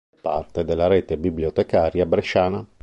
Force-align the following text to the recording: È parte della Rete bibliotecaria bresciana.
È 0.09 0.17
parte 0.19 0.65
della 0.65 0.87
Rete 0.87 1.15
bibliotecaria 1.15 2.07
bresciana. 2.07 2.65